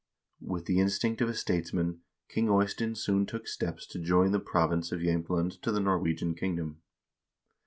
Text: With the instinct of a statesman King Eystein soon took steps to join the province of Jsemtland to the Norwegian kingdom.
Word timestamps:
With 0.41 0.65
the 0.65 0.79
instinct 0.79 1.21
of 1.21 1.29
a 1.29 1.35
statesman 1.35 2.01
King 2.27 2.47
Eystein 2.49 2.95
soon 2.95 3.27
took 3.27 3.47
steps 3.47 3.85
to 3.85 3.99
join 3.99 4.31
the 4.31 4.39
province 4.39 4.91
of 4.91 4.99
Jsemtland 4.99 5.61
to 5.61 5.71
the 5.71 5.79
Norwegian 5.79 6.33
kingdom. 6.33 6.81